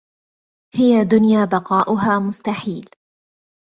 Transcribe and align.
هي 0.75 1.05
دنيا 1.05 1.45
بقاؤها 1.45 2.19
مستحيل 2.19 2.89